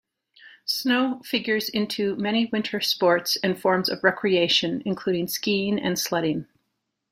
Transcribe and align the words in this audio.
Snow 0.65 1.21
figures 1.23 1.69
into 1.69 2.15
many 2.15 2.47
winter 2.47 2.81
sports 2.81 3.37
and 3.43 3.55
forms 3.61 3.87
of 3.87 4.03
recreation, 4.03 4.81
including 4.83 5.27
skiing 5.27 5.77
and 5.79 5.99
sledding. 5.99 6.47